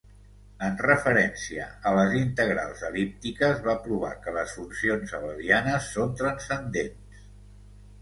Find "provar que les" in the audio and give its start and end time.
3.85-4.59